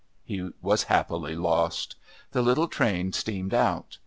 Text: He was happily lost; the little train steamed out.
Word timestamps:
He 0.23 0.49
was 0.63 0.85
happily 0.85 1.35
lost; 1.35 1.95
the 2.31 2.41
little 2.41 2.67
train 2.67 3.13
steamed 3.13 3.53
out. 3.53 3.99